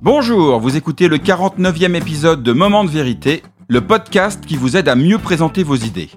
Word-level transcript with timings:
Bonjour, 0.00 0.60
vous 0.60 0.76
écoutez 0.76 1.08
le 1.08 1.16
49e 1.16 1.96
épisode 1.96 2.44
de 2.44 2.52
Moment 2.52 2.84
de 2.84 2.88
vérité, 2.88 3.42
le 3.66 3.80
podcast 3.80 4.46
qui 4.46 4.54
vous 4.54 4.76
aide 4.76 4.88
à 4.88 4.94
mieux 4.94 5.18
présenter 5.18 5.64
vos 5.64 5.74
idées. 5.74 6.10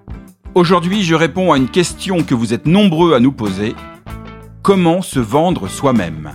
Aujourd'hui, 0.54 1.02
je 1.02 1.16
réponds 1.16 1.52
à 1.52 1.58
une 1.58 1.68
question 1.68 2.22
que 2.22 2.36
vous 2.36 2.54
êtes 2.54 2.68
nombreux 2.68 3.16
à 3.16 3.20
nous 3.20 3.32
poser. 3.32 3.74
Comment 4.62 5.02
se 5.02 5.20
vendre 5.20 5.68
soi-même? 5.68 6.30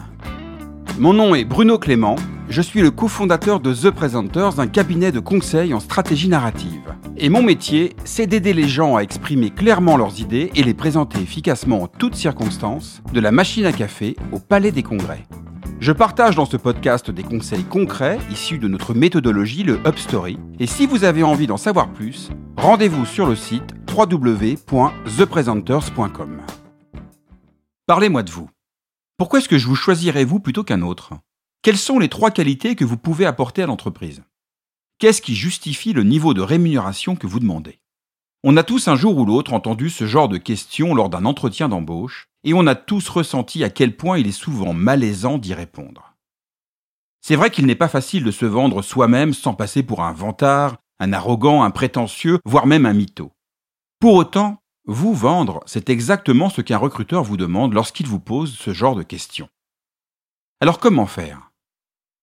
Mon 0.99 1.13
nom 1.13 1.37
est 1.37 1.45
Bruno 1.45 1.79
Clément, 1.79 2.17
je 2.49 2.61
suis 2.61 2.81
le 2.81 2.91
cofondateur 2.91 3.61
de 3.61 3.73
The 3.73 3.91
Presenters, 3.91 4.59
un 4.59 4.67
cabinet 4.67 5.13
de 5.13 5.21
conseil 5.21 5.73
en 5.73 5.79
stratégie 5.79 6.29
narrative. 6.29 6.95
Et 7.17 7.29
mon 7.29 7.45
métier, 7.45 7.95
c'est 8.05 8.27
d'aider 8.27 8.55
les 8.55 8.67
gens 8.67 8.97
à 8.97 9.03
exprimer 9.03 9.51
clairement 9.51 9.97
leurs 9.97 10.21
idées 10.21 10.51
et 10.57 10.65
les 10.65 10.75
présenter 10.75 11.21
efficacement 11.21 11.85
en 11.85 11.87
toutes 11.87 12.17
circonstances, 12.17 13.03
de 13.13 13.21
la 13.21 13.31
machine 13.31 13.67
à 13.67 13.73
café 13.73 14.17
au 14.33 14.41
palais 14.41 14.73
des 14.73 14.83
congrès. 14.83 15.23
Je 15.79 15.93
partage 15.93 16.37
dans 16.37 16.47
ce 16.47 16.57
podcast 16.57 17.11
des 17.11 17.23
conseils 17.23 17.65
concrets 17.65 18.19
issus 18.31 18.59
de 18.59 18.67
notre 18.67 18.95
méthodologie, 18.95 19.63
le 19.63 19.79
UpStory. 19.87 20.39
Et 20.59 20.67
si 20.67 20.87
vous 20.87 21.05
avez 21.05 21.23
envie 21.23 21.47
d'en 21.47 21.59
savoir 21.59 21.93
plus, 21.93 22.31
rendez-vous 22.57 23.05
sur 23.05 23.27
le 23.27 23.37
site 23.37 23.75
www.thepresenters.com. 23.95 26.41
Parlez-moi 27.87 28.23
de 28.23 28.31
vous. 28.31 28.49
Pourquoi 29.19 29.41
est-ce 29.41 29.51
que 29.51 29.59
je 29.59 29.67
vous 29.67 29.75
choisirais 29.75 30.25
vous 30.25 30.41
plutôt 30.41 30.65
qu'un 30.65 30.81
autre? 30.81 31.13
Quelles 31.61 31.77
sont 31.77 31.99
les 31.99 32.09
trois 32.09 32.31
qualités 32.31 32.75
que 32.75 32.87
vous 32.87 32.97
pouvez 32.97 33.27
apporter 33.27 33.63
à 33.63 33.67
l'entreprise? 33.67 34.23
Qu'est-ce 34.99 35.21
qui 35.21 35.37
justifie 35.37 35.93
le 35.93 36.05
niveau 36.05 36.33
de 36.33 36.41
rémunération 36.41 37.17
que 37.17 37.27
vous 37.27 37.41
demandez? 37.41 37.81
On 38.45 38.57
a 38.57 38.63
tous 38.63 38.89
un 38.89 38.97
jour 38.97 39.17
ou 39.17 39.25
l'autre 39.25 39.53
entendu 39.53 39.91
ce 39.91 40.07
genre 40.07 40.29
de 40.29 40.37
questions 40.37 40.95
lors 40.95 41.09
d'un 41.09 41.25
entretien 41.25 41.69
d'embauche, 41.69 42.29
et 42.45 42.55
on 42.55 42.67
a 42.67 42.75
tous 42.75 43.09
ressenti 43.09 43.65
à 43.65 43.71
quel 43.71 43.97
point 43.97 44.19
il 44.19 44.29
est 44.29 44.33
souvent 44.33 44.73
malaisant 44.73 45.39
d'y 45.39 45.55
répondre. 45.55 46.15
C'est 47.21 47.35
vrai 47.35 47.51
qu'il 47.51 47.67
n'est 47.67 47.75
pas 47.75 47.89
facile 47.89 48.23
de 48.23 48.31
se 48.31 48.47
vendre 48.47 48.83
soi-même 48.83 49.35
sans 49.35 49.55
passer 49.55 49.83
pour 49.83 50.03
un 50.03 50.13
vantard, 50.13 50.77
un 51.01 51.13
arrogant, 51.13 51.65
un 51.65 51.71
prétentieux, 51.71 52.39
voire 52.45 52.67
même 52.67 52.87
un 52.87 52.93
mytho. 52.93 53.33
Pour 53.99 54.15
autant, 54.15 54.63
vous 54.85 55.13
vendre, 55.13 55.65
c'est 55.67 55.91
exactement 55.91 56.49
ce 56.49 56.61
qu'un 56.61 56.79
recruteur 56.79 57.25
vous 57.25 57.37
demande 57.37 57.75
lorsqu'il 57.75 58.07
vous 58.07 58.21
pose 58.21 58.55
ce 58.55 58.73
genre 58.73 58.95
de 58.95 59.03
questions. 59.03 59.49
Alors 60.61 60.79
comment 60.79 61.07
faire? 61.07 61.51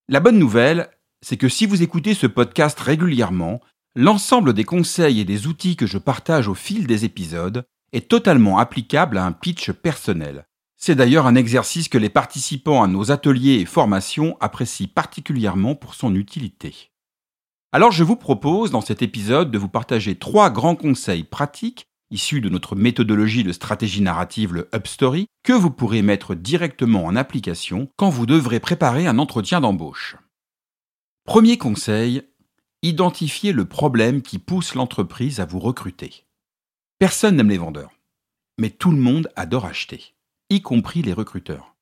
La 0.08 0.22
bonne 0.22 0.40
nouvelle, 0.40 0.90
c'est 1.22 1.38
que 1.38 1.50
si 1.50 1.66
vous 1.66 1.84
écoutez 1.84 2.14
ce 2.14 2.28
podcast 2.28 2.80
régulièrement, 2.80 3.59
l'ensemble 3.96 4.54
des 4.54 4.64
conseils 4.64 5.20
et 5.20 5.26
des 5.26 5.48
outils 5.48 5.76
que 5.76 5.86
je 5.86 5.98
partage 5.98 6.48
au 6.48 6.54
fil 6.54 6.88
des 6.88 7.06
épisodes 7.06 7.66
est 7.92 8.10
totalement 8.10 8.58
applicable 8.58 9.18
à 9.18 9.26
un 9.26 9.32
pitch 9.32 9.72
personnel. 9.72 10.46
C'est 10.78 10.96
d'ailleurs 10.96 11.28
un 11.28 11.36
exercice 11.36 11.88
que 11.88 11.98
les 11.98 12.10
participants 12.10 12.84
à 12.84 12.88
nos 12.88 13.12
ateliers 13.12 13.60
et 13.60 13.66
formations 13.66 14.36
apprécient 14.40 14.90
particulièrement 14.94 15.76
pour 15.76 15.94
son 15.94 16.16
utilité. 16.16 16.92
Alors 17.72 17.92
je 17.92 18.04
vous 18.04 18.16
propose 18.16 18.72
dans 18.72 18.82
cet 18.82 19.02
épisode 19.02 19.52
de 19.52 19.58
vous 19.58 19.70
partager 19.70 20.16
trois 20.16 20.50
grands 20.50 20.76
conseils 20.76 21.24
pratiques 21.24 21.88
issus 22.14 22.42
de 22.42 22.50
notre 22.50 22.76
méthodologie 22.76 23.44
de 23.44 23.52
stratégie 23.52 24.02
narrative, 24.02 24.54
le 24.54 24.70
UpStory, 24.74 25.26
que 25.44 25.54
vous 25.54 25.72
pourrez 25.72 26.02
mettre 26.02 26.36
directement 26.36 27.06
en 27.06 27.16
application 27.16 27.90
quand 27.98 28.10
vous 28.10 28.26
devrez 28.26 28.60
préparer 28.60 29.08
un 29.08 29.18
entretien 29.18 29.60
d'embauche. 29.60 30.16
Premier 31.26 31.58
conseil, 31.58 32.22
identifiez 32.84 33.53
le 33.53 33.66
problème 33.66 34.22
qui 34.22 34.38
pousse 34.38 34.76
l'entreprise 34.76 35.39
à 35.39 35.45
vous 35.45 35.59
recruter. 35.59 36.26
Personne 37.00 37.38
n'aime 37.38 37.50
les 37.50 37.58
vendeurs, 37.58 37.92
mais 38.59 38.70
tout 38.70 38.92
le 38.92 38.98
monde 38.98 39.30
adore 39.36 39.66
acheter, 39.66 40.14
y 40.50 40.62
compris 40.62 41.02
les 41.02 41.14
recruteurs. 41.14 41.75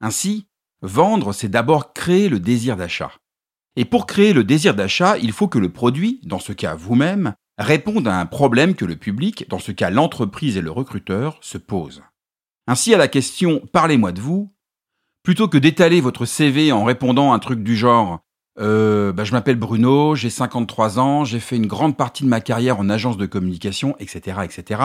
Ainsi, 0.00 0.46
vendre, 0.82 1.32
c'est 1.32 1.48
d'abord 1.48 1.94
créer 1.94 2.28
le 2.28 2.38
désir 2.38 2.76
d'achat. 2.76 3.12
Et 3.76 3.86
pour 3.86 4.06
créer 4.06 4.32
le 4.32 4.44
désir 4.44 4.74
d'achat, 4.74 5.18
il 5.18 5.32
faut 5.32 5.48
que 5.48 5.58
le 5.58 5.72
produit, 5.72 6.20
dans 6.24 6.38
ce 6.38 6.52
cas 6.52 6.74
vous-même, 6.74 7.34
réponde 7.58 8.06
à 8.06 8.20
un 8.20 8.26
problème 8.26 8.74
que 8.74 8.84
le 8.84 8.96
public, 8.96 9.48
dans 9.48 9.58
ce 9.58 9.72
cas 9.72 9.90
l'entreprise 9.90 10.56
et 10.56 10.62
le 10.62 10.70
recruteur, 10.70 11.38
se 11.40 11.58
posent. 11.58 12.02
Ainsi 12.66 12.94
à 12.94 12.98
la 12.98 13.08
question 13.08 13.66
Parlez-moi 13.72 14.12
de 14.12 14.20
vous, 14.20 14.54
plutôt 15.22 15.48
que 15.48 15.58
d'étaler 15.58 16.00
votre 16.00 16.26
CV 16.26 16.70
en 16.70 16.84
répondant 16.84 17.32
à 17.32 17.36
un 17.36 17.38
truc 17.38 17.62
du 17.62 17.76
genre 17.76 18.20
euh, 18.58 19.12
bah, 19.12 19.24
je 19.24 19.32
m'appelle 19.32 19.56
Bruno, 19.56 20.14
j'ai 20.14 20.30
53 20.30 20.98
ans, 20.98 21.24
j'ai 21.24 21.40
fait 21.40 21.56
une 21.56 21.66
grande 21.66 21.96
partie 21.96 22.24
de 22.24 22.28
ma 22.28 22.40
carrière 22.40 22.78
en 22.78 22.88
agence 22.88 23.16
de 23.16 23.26
communication, 23.26 23.96
etc., 23.98 24.38
etc. 24.44 24.82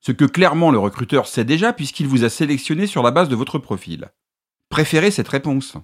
Ce 0.00 0.12
que 0.12 0.24
clairement 0.24 0.70
le 0.70 0.78
recruteur 0.78 1.26
sait 1.26 1.44
déjà 1.44 1.72
puisqu'il 1.72 2.06
vous 2.06 2.24
a 2.24 2.30
sélectionné 2.30 2.86
sur 2.86 3.02
la 3.02 3.10
base 3.10 3.28
de 3.28 3.36
votre 3.36 3.58
profil. 3.58 4.10
Préférez 4.70 5.10
cette 5.10 5.28
réponse. 5.28 5.76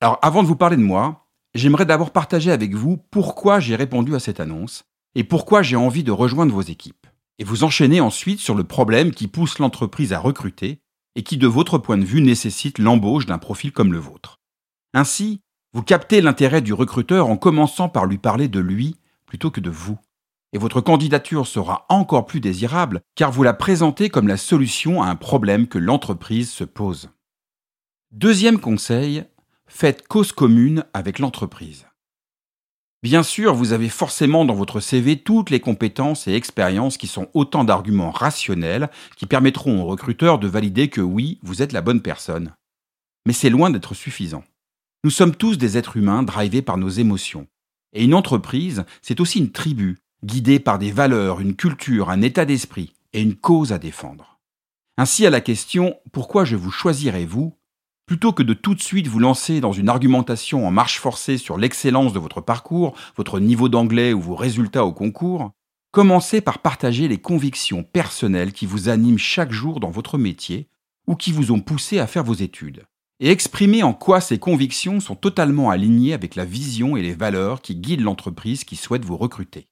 Alors 0.00 0.18
avant 0.20 0.42
de 0.42 0.48
vous 0.48 0.56
parler 0.56 0.76
de 0.76 0.82
moi, 0.82 1.26
j'aimerais 1.54 1.86
d'abord 1.86 2.10
partager 2.10 2.50
avec 2.50 2.74
vous 2.74 2.98
pourquoi 3.10 3.60
j'ai 3.60 3.76
répondu 3.76 4.14
à 4.14 4.20
cette 4.20 4.40
annonce 4.40 4.84
et 5.14 5.24
pourquoi 5.24 5.62
j'ai 5.62 5.76
envie 5.76 6.04
de 6.04 6.12
rejoindre 6.12 6.52
vos 6.52 6.60
équipes. 6.60 7.06
Et 7.38 7.44
vous 7.44 7.64
enchaînez 7.64 8.00
ensuite 8.00 8.40
sur 8.40 8.54
le 8.54 8.64
problème 8.64 9.12
qui 9.12 9.28
pousse 9.28 9.58
l'entreprise 9.58 10.12
à 10.12 10.18
recruter 10.18 10.80
et 11.14 11.22
qui 11.22 11.38
de 11.38 11.46
votre 11.46 11.78
point 11.78 11.96
de 11.96 12.04
vue 12.04 12.20
nécessite 12.20 12.78
l'embauche 12.78 13.24
d'un 13.24 13.38
profil 13.38 13.72
comme 13.72 13.92
le 13.92 13.98
vôtre. 13.98 14.38
Ainsi, 14.92 15.40
vous 15.76 15.82
captez 15.82 16.22
l'intérêt 16.22 16.62
du 16.62 16.72
recruteur 16.72 17.28
en 17.28 17.36
commençant 17.36 17.90
par 17.90 18.06
lui 18.06 18.16
parler 18.16 18.48
de 18.48 18.60
lui 18.60 18.96
plutôt 19.26 19.50
que 19.50 19.60
de 19.60 19.68
vous. 19.68 19.98
Et 20.54 20.58
votre 20.58 20.80
candidature 20.80 21.46
sera 21.46 21.84
encore 21.90 22.24
plus 22.24 22.40
désirable 22.40 23.02
car 23.14 23.30
vous 23.30 23.42
la 23.42 23.52
présentez 23.52 24.08
comme 24.08 24.26
la 24.26 24.38
solution 24.38 25.02
à 25.02 25.08
un 25.08 25.16
problème 25.16 25.66
que 25.68 25.76
l'entreprise 25.76 26.50
se 26.50 26.64
pose. 26.64 27.10
Deuxième 28.10 28.58
conseil, 28.58 29.24
faites 29.66 30.08
cause 30.08 30.32
commune 30.32 30.82
avec 30.94 31.18
l'entreprise. 31.18 31.84
Bien 33.02 33.22
sûr, 33.22 33.52
vous 33.52 33.74
avez 33.74 33.90
forcément 33.90 34.46
dans 34.46 34.54
votre 34.54 34.80
CV 34.80 35.18
toutes 35.18 35.50
les 35.50 35.60
compétences 35.60 36.26
et 36.26 36.32
expériences 36.32 36.96
qui 36.96 37.06
sont 37.06 37.28
autant 37.34 37.64
d'arguments 37.64 38.12
rationnels 38.12 38.88
qui 39.18 39.26
permettront 39.26 39.82
au 39.82 39.84
recruteur 39.84 40.38
de 40.38 40.48
valider 40.48 40.88
que 40.88 41.02
oui, 41.02 41.38
vous 41.42 41.60
êtes 41.60 41.72
la 41.72 41.82
bonne 41.82 42.00
personne. 42.00 42.54
Mais 43.26 43.34
c'est 43.34 43.50
loin 43.50 43.68
d'être 43.68 43.92
suffisant. 43.92 44.42
Nous 45.06 45.10
sommes 45.10 45.36
tous 45.36 45.56
des 45.56 45.78
êtres 45.78 45.96
humains 45.96 46.24
drivés 46.24 46.62
par 46.62 46.78
nos 46.78 46.88
émotions. 46.88 47.46
Et 47.92 48.02
une 48.02 48.12
entreprise, 48.12 48.84
c'est 49.02 49.20
aussi 49.20 49.38
une 49.38 49.52
tribu, 49.52 49.98
guidée 50.24 50.58
par 50.58 50.80
des 50.80 50.90
valeurs, 50.90 51.38
une 51.40 51.54
culture, 51.54 52.10
un 52.10 52.22
état 52.22 52.44
d'esprit 52.44 52.92
et 53.12 53.22
une 53.22 53.36
cause 53.36 53.72
à 53.72 53.78
défendre. 53.78 54.40
Ainsi 54.98 55.24
à 55.24 55.30
la 55.30 55.40
question 55.40 55.94
Pourquoi 56.10 56.44
je 56.44 56.56
vous 56.56 56.72
choisirais 56.72 57.24
vous? 57.24 57.56
Plutôt 58.04 58.32
que 58.32 58.42
de 58.42 58.52
tout 58.52 58.74
de 58.74 58.82
suite 58.82 59.06
vous 59.06 59.20
lancer 59.20 59.60
dans 59.60 59.70
une 59.70 59.88
argumentation 59.88 60.66
en 60.66 60.72
marche 60.72 60.98
forcée 60.98 61.38
sur 61.38 61.56
l'excellence 61.56 62.12
de 62.12 62.18
votre 62.18 62.40
parcours, 62.40 62.96
votre 63.16 63.38
niveau 63.38 63.68
d'anglais 63.68 64.12
ou 64.12 64.20
vos 64.20 64.34
résultats 64.34 64.84
au 64.84 64.92
concours, 64.92 65.52
commencez 65.92 66.40
par 66.40 66.58
partager 66.58 67.06
les 67.06 67.18
convictions 67.18 67.84
personnelles 67.84 68.52
qui 68.52 68.66
vous 68.66 68.88
animent 68.88 69.18
chaque 69.18 69.52
jour 69.52 69.78
dans 69.78 69.90
votre 69.90 70.18
métier 70.18 70.66
ou 71.06 71.14
qui 71.14 71.30
vous 71.30 71.52
ont 71.52 71.60
poussé 71.60 72.00
à 72.00 72.08
faire 72.08 72.24
vos 72.24 72.34
études 72.34 72.82
et 73.20 73.30
exprimer 73.30 73.82
en 73.82 73.94
quoi 73.94 74.20
ces 74.20 74.38
convictions 74.38 75.00
sont 75.00 75.16
totalement 75.16 75.70
alignées 75.70 76.12
avec 76.12 76.34
la 76.34 76.44
vision 76.44 76.96
et 76.96 77.02
les 77.02 77.14
valeurs 77.14 77.62
qui 77.62 77.76
guident 77.76 78.02
l'entreprise 78.02 78.64
qui 78.64 78.76
souhaite 78.76 79.04
vous 79.04 79.16
recruter. 79.16 79.68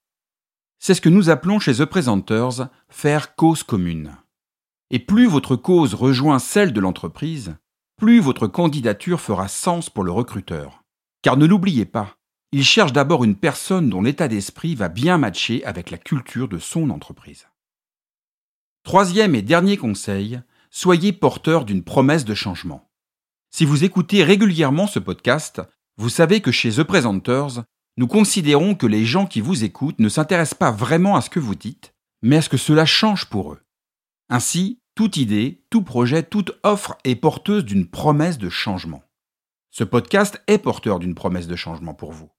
C'est 0.79 0.95
ce 0.95 1.01
que 1.01 1.09
nous 1.09 1.31
appelons 1.31 1.59
chez 1.59 1.75
The 1.75 1.85
Presenters 1.85 2.69
faire 2.89 3.35
cause 3.35 3.63
commune. 3.63 4.17
Et 4.91 4.99
plus 4.99 5.27
votre 5.27 5.57
cause 5.57 5.95
rejoint 5.95 6.39
celle 6.39 6.73
de 6.73 6.81
l'entreprise, 6.81 7.57
plus 7.97 8.21
votre 8.21 8.47
candidature 8.47 9.21
fera 9.21 9.49
sens 9.49 9.89
pour 9.89 10.05
le 10.05 10.11
recruteur. 10.11 10.85
Car 11.23 11.37
ne 11.37 11.47
l'oubliez 11.47 11.87
pas, 11.87 12.17
il 12.53 12.65
cherche 12.65 12.93
d'abord 12.93 13.25
une 13.25 13.37
personne 13.37 13.89
dont 13.89 14.03
l'état 14.03 14.29
d'esprit 14.29 14.75
va 14.75 14.89
bien 14.89 15.19
matcher 15.19 15.65
avec 15.65 15.91
la 15.91 15.99
culture 15.99 16.49
de 16.49 16.59
son 16.59 16.91
entreprise. 16.91 17.49
Troisième 18.85 19.35
et 19.35 19.43
dernier 19.43 19.77
conseil, 19.77 20.41
soyez 20.71 21.13
porteur 21.13 21.65
d'une 21.65 21.83
promesse 21.83 22.25
de 22.25 22.35
changement. 22.35 22.91
Si 23.57 23.65
vous 23.65 23.85
écoutez 23.85 24.25
régulièrement 24.25 24.89
ce 24.89 24.99
podcast, 24.99 25.63
vous 25.97 26.09
savez 26.09 26.41
que 26.41 26.51
chez 26.51 26.73
The 26.73 26.83
Presenters, 26.83 27.63
nous 27.97 28.09
considérons 28.09 28.75
que 28.75 28.89
les 28.89 29.05
gens 29.05 29.27
qui 29.27 29.41
vous 29.41 29.63
écoutent 29.63 30.01
ne 30.01 30.09
s'intéressent 30.09 30.59
pas 30.59 30.73
vraiment 30.73 31.15
à 31.15 31.21
ce 31.21 31.31
que 31.31 31.39
vous 31.39 31.55
dites, 31.55 31.95
mais 32.21 32.39
à 32.39 32.43
ce 32.43 32.49
que 32.49 32.57
cela 32.57 32.85
change 32.85 33.27
pour 33.27 33.53
eux. 33.53 33.61
Ainsi, 34.29 34.81
toute 34.97 35.19
idée, 35.19 35.63
tout 35.71 35.83
projet, 35.83 36.25
toute 36.25 36.59
offre 36.65 36.99
est 37.05 37.15
porteuse 37.15 37.65
d'une 37.65 37.87
promesse 37.87 38.39
de 38.39 38.49
changement. 38.49 39.05
Ce 39.71 39.85
podcast 39.85 40.43
est 40.49 40.59
porteur 40.59 40.99
d'une 40.99 41.15
promesse 41.15 41.47
de 41.47 41.55
changement 41.55 41.95
pour 41.95 42.11
vous. 42.11 42.33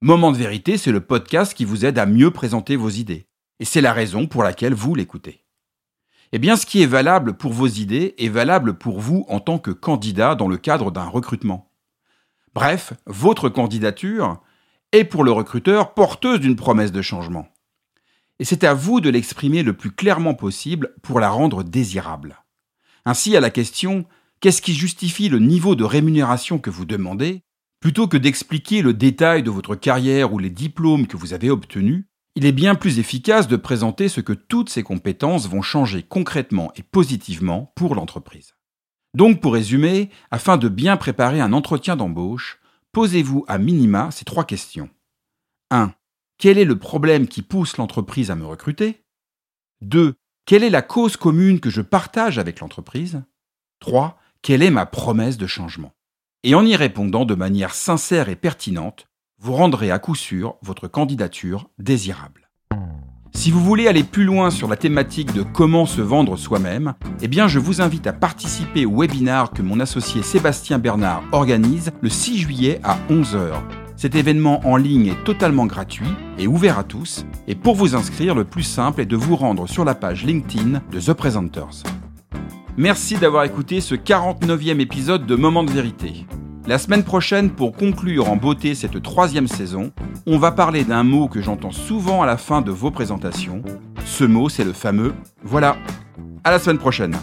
Moment 0.00 0.30
de 0.30 0.38
vérité, 0.38 0.78
c'est 0.78 0.92
le 0.92 1.04
podcast 1.04 1.54
qui 1.54 1.64
vous 1.64 1.84
aide 1.84 1.98
à 1.98 2.06
mieux 2.06 2.30
présenter 2.30 2.76
vos 2.76 2.90
idées. 2.90 3.26
Et 3.58 3.64
c'est 3.64 3.80
la 3.80 3.92
raison 3.92 4.28
pour 4.28 4.44
laquelle 4.44 4.74
vous 4.74 4.94
l'écoutez. 4.94 5.44
Eh 6.32 6.38
bien, 6.38 6.56
ce 6.56 6.66
qui 6.66 6.82
est 6.82 6.86
valable 6.86 7.34
pour 7.34 7.52
vos 7.52 7.66
idées 7.66 8.14
est 8.18 8.28
valable 8.28 8.74
pour 8.74 9.00
vous 9.00 9.24
en 9.28 9.40
tant 9.40 9.58
que 9.58 9.70
candidat 9.70 10.34
dans 10.34 10.48
le 10.48 10.56
cadre 10.56 10.90
d'un 10.90 11.04
recrutement. 11.04 11.70
Bref, 12.54 12.94
votre 13.06 13.48
candidature 13.48 14.40
est 14.92 15.04
pour 15.04 15.24
le 15.24 15.30
recruteur 15.30 15.94
porteuse 15.94 16.40
d'une 16.40 16.56
promesse 16.56 16.92
de 16.92 17.02
changement. 17.02 17.48
Et 18.38 18.44
c'est 18.44 18.64
à 18.64 18.74
vous 18.74 19.00
de 19.00 19.08
l'exprimer 19.08 19.62
le 19.62 19.72
plus 19.72 19.90
clairement 19.90 20.34
possible 20.34 20.94
pour 21.02 21.20
la 21.20 21.30
rendre 21.30 21.62
désirable. 21.62 22.42
Ainsi, 23.04 23.36
à 23.36 23.40
la 23.40 23.50
question 23.50 24.04
Qu'est-ce 24.40 24.60
qui 24.60 24.74
justifie 24.74 25.30
le 25.30 25.38
niveau 25.38 25.74
de 25.74 25.84
rémunération 25.84 26.58
que 26.58 26.68
vous 26.68 26.84
demandez 26.84 27.42
Plutôt 27.80 28.06
que 28.06 28.18
d'expliquer 28.18 28.82
le 28.82 28.92
détail 28.92 29.42
de 29.42 29.50
votre 29.50 29.76
carrière 29.76 30.32
ou 30.32 30.38
les 30.38 30.50
diplômes 30.50 31.06
que 31.06 31.16
vous 31.16 31.32
avez 31.32 31.50
obtenus, 31.50 32.04
il 32.36 32.44
est 32.44 32.52
bien 32.52 32.74
plus 32.74 32.98
efficace 32.98 33.48
de 33.48 33.56
présenter 33.56 34.10
ce 34.10 34.20
que 34.20 34.34
toutes 34.34 34.68
ces 34.68 34.82
compétences 34.82 35.48
vont 35.48 35.62
changer 35.62 36.02
concrètement 36.02 36.70
et 36.76 36.82
positivement 36.82 37.72
pour 37.74 37.94
l'entreprise. 37.94 38.54
Donc 39.14 39.40
pour 39.40 39.54
résumer, 39.54 40.10
afin 40.30 40.58
de 40.58 40.68
bien 40.68 40.98
préparer 40.98 41.40
un 41.40 41.54
entretien 41.54 41.96
d'embauche, 41.96 42.60
posez-vous 42.92 43.46
à 43.48 43.56
minima 43.56 44.10
ces 44.10 44.26
trois 44.26 44.44
questions. 44.44 44.90
1. 45.70 45.94
Quel 46.36 46.58
est 46.58 46.66
le 46.66 46.78
problème 46.78 47.26
qui 47.26 47.40
pousse 47.40 47.78
l'entreprise 47.78 48.30
à 48.30 48.36
me 48.36 48.44
recruter? 48.44 49.02
2. 49.80 50.14
Quelle 50.44 50.62
est 50.62 50.70
la 50.70 50.82
cause 50.82 51.16
commune 51.16 51.58
que 51.58 51.70
je 51.70 51.80
partage 51.80 52.38
avec 52.38 52.60
l'entreprise? 52.60 53.22
3. 53.80 54.20
Quelle 54.42 54.62
est 54.62 54.70
ma 54.70 54.84
promesse 54.84 55.38
de 55.38 55.46
changement? 55.46 55.94
Et 56.42 56.54
en 56.54 56.66
y 56.66 56.76
répondant 56.76 57.24
de 57.24 57.34
manière 57.34 57.74
sincère 57.74 58.28
et 58.28 58.36
pertinente, 58.36 59.08
vous 59.38 59.52
rendrez 59.52 59.90
à 59.90 59.98
coup 59.98 60.14
sûr 60.14 60.56
votre 60.62 60.88
candidature 60.88 61.68
désirable. 61.78 62.48
Si 63.34 63.50
vous 63.50 63.62
voulez 63.62 63.86
aller 63.86 64.02
plus 64.02 64.24
loin 64.24 64.50
sur 64.50 64.66
la 64.66 64.76
thématique 64.76 65.34
de 65.34 65.42
comment 65.42 65.84
se 65.84 66.00
vendre 66.00 66.36
soi-même, 66.36 66.94
eh 67.20 67.28
bien 67.28 67.48
je 67.48 67.58
vous 67.58 67.82
invite 67.82 68.06
à 68.06 68.14
participer 68.14 68.86
au 68.86 69.00
webinar 69.00 69.50
que 69.50 69.60
mon 69.60 69.78
associé 69.78 70.22
Sébastien 70.22 70.78
Bernard 70.78 71.22
organise 71.32 71.92
le 72.00 72.08
6 72.08 72.38
juillet 72.38 72.80
à 72.82 72.96
11h. 73.10 73.60
Cet 73.96 74.14
événement 74.14 74.66
en 74.66 74.76
ligne 74.76 75.08
est 75.08 75.24
totalement 75.24 75.66
gratuit 75.66 76.08
et 76.38 76.46
ouvert 76.46 76.78
à 76.78 76.84
tous, 76.84 77.26
et 77.46 77.54
pour 77.54 77.74
vous 77.74 77.94
inscrire, 77.94 78.34
le 78.34 78.44
plus 78.44 78.62
simple 78.62 79.02
est 79.02 79.06
de 79.06 79.16
vous 79.16 79.36
rendre 79.36 79.68
sur 79.68 79.84
la 79.84 79.94
page 79.94 80.24
LinkedIn 80.24 80.80
de 80.90 81.00
The 81.00 81.12
Presenters. 81.12 81.82
Merci 82.78 83.16
d'avoir 83.16 83.44
écouté 83.44 83.80
ce 83.80 83.94
49e 83.94 84.80
épisode 84.80 85.26
de 85.26 85.34
Moment 85.34 85.64
de 85.64 85.70
vérité. 85.70 86.26
La 86.66 86.78
semaine 86.78 87.04
prochaine, 87.04 87.50
pour 87.50 87.72
conclure 87.72 88.28
en 88.28 88.34
beauté 88.34 88.74
cette 88.74 89.00
troisième 89.00 89.46
saison, 89.46 89.92
on 90.26 90.36
va 90.36 90.50
parler 90.50 90.82
d'un 90.82 91.04
mot 91.04 91.28
que 91.28 91.40
j'entends 91.40 91.70
souvent 91.70 92.22
à 92.22 92.26
la 92.26 92.36
fin 92.36 92.60
de 92.60 92.72
vos 92.72 92.90
présentations. 92.90 93.62
Ce 94.04 94.24
mot, 94.24 94.48
c'est 94.48 94.64
le 94.64 94.72
fameux 94.72 95.14
voilà. 95.44 95.76
À 96.42 96.50
la 96.50 96.58
semaine 96.58 96.78
prochaine. 96.78 97.14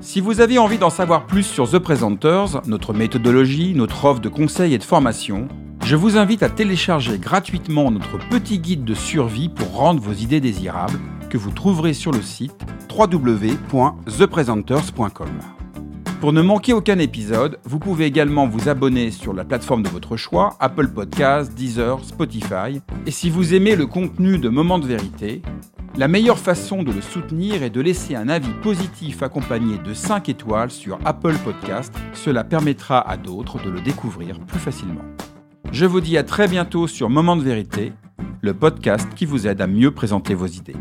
Si 0.00 0.20
vous 0.20 0.40
avez 0.40 0.58
envie 0.58 0.78
d'en 0.78 0.90
savoir 0.90 1.26
plus 1.26 1.42
sur 1.42 1.68
The 1.68 1.78
Presenters, 1.78 2.62
notre 2.66 2.92
méthodologie, 2.92 3.74
notre 3.74 4.04
offre 4.04 4.20
de 4.20 4.28
conseils 4.28 4.74
et 4.74 4.78
de 4.78 4.84
formation, 4.84 5.48
je 5.84 5.96
vous 5.96 6.16
invite 6.16 6.44
à 6.44 6.48
télécharger 6.48 7.18
gratuitement 7.18 7.90
notre 7.90 8.18
petit 8.28 8.60
guide 8.60 8.84
de 8.84 8.94
survie 8.94 9.48
pour 9.48 9.74
rendre 9.74 10.00
vos 10.00 10.12
idées 10.12 10.40
désirables 10.40 11.00
que 11.30 11.38
vous 11.38 11.50
trouverez 11.50 11.94
sur 11.94 12.12
le 12.12 12.22
site 12.22 12.54
www.thepresenters.com. 12.96 15.53
Pour 16.24 16.32
ne 16.32 16.40
manquer 16.40 16.72
aucun 16.72 16.98
épisode, 16.98 17.58
vous 17.64 17.78
pouvez 17.78 18.06
également 18.06 18.48
vous 18.48 18.70
abonner 18.70 19.10
sur 19.10 19.34
la 19.34 19.44
plateforme 19.44 19.82
de 19.82 19.90
votre 19.90 20.16
choix, 20.16 20.56
Apple 20.58 20.88
Podcasts, 20.88 21.52
Deezer, 21.52 22.02
Spotify. 22.02 22.80
Et 23.04 23.10
si 23.10 23.28
vous 23.28 23.52
aimez 23.52 23.76
le 23.76 23.84
contenu 23.84 24.38
de 24.38 24.48
Moments 24.48 24.78
de 24.78 24.86
vérité, 24.86 25.42
la 25.98 26.08
meilleure 26.08 26.38
façon 26.38 26.82
de 26.82 26.92
le 26.92 27.02
soutenir 27.02 27.62
est 27.62 27.68
de 27.68 27.82
laisser 27.82 28.14
un 28.14 28.30
avis 28.30 28.54
positif 28.62 29.22
accompagné 29.22 29.76
de 29.76 29.92
5 29.92 30.30
étoiles 30.30 30.70
sur 30.70 30.98
Apple 31.04 31.36
Podcasts. 31.44 31.94
Cela 32.14 32.42
permettra 32.42 33.06
à 33.06 33.18
d'autres 33.18 33.62
de 33.62 33.68
le 33.68 33.82
découvrir 33.82 34.40
plus 34.40 34.58
facilement. 34.58 35.04
Je 35.72 35.84
vous 35.84 36.00
dis 36.00 36.16
à 36.16 36.22
très 36.22 36.48
bientôt 36.48 36.86
sur 36.86 37.10
Moments 37.10 37.36
de 37.36 37.42
vérité, 37.42 37.92
le 38.40 38.54
podcast 38.54 39.10
qui 39.14 39.26
vous 39.26 39.46
aide 39.46 39.60
à 39.60 39.66
mieux 39.66 39.90
présenter 39.90 40.32
vos 40.32 40.46
idées. 40.46 40.76